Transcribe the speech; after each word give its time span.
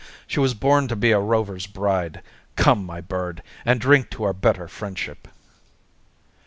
"She 0.25 0.39
was 0.39 0.55
born 0.55 0.87
to 0.87 0.95
be 0.95 1.11
a 1.11 1.19
Rover's 1.19 1.67
bride. 1.67 2.23
Come, 2.55 2.87
my 2.87 3.01
bird, 3.01 3.43
and 3.63 3.79
drink 3.79 4.09
to 4.09 4.23
our 4.23 4.33
better 4.33 4.67
friendship." 4.67 5.27